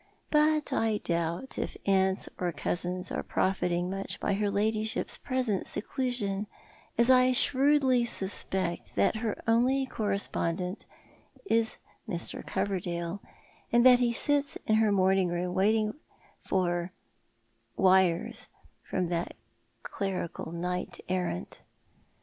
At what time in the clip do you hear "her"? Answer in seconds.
4.33-4.49, 9.17-9.39, 14.77-14.91